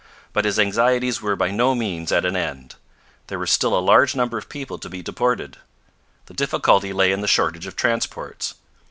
[0.33, 2.73] But his anxieties were by no means at an end.
[3.27, 5.57] There were still a large number of people to be deported.
[6.25, 8.55] The difficulty lay in the shortage of transports.